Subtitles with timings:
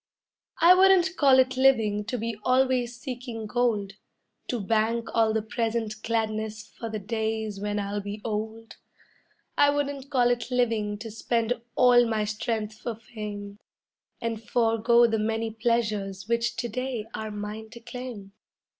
[0.59, 3.97] I wouldn't call it living to be always seeking gold,
[4.47, 8.77] To bank all the present gladness for the days when I'll be old.
[9.59, 13.59] I wouldn't call it living to spend all my strength for fame,
[14.19, 18.31] And forego the many pleasures which to day are mine to claim.